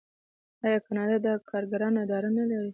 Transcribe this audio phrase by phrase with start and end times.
[0.65, 2.69] آیا کاناډا د کارګرانو اداره نلري؟